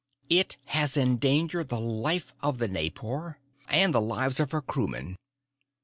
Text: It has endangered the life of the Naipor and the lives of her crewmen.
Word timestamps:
It 0.31 0.57
has 0.65 0.97
endangered 0.97 1.69
the 1.69 1.79
life 1.79 2.33
of 2.41 2.57
the 2.57 2.67
Naipor 2.67 3.35
and 3.69 3.93
the 3.93 4.01
lives 4.01 4.39
of 4.39 4.49
her 4.49 4.61
crewmen. 4.63 5.15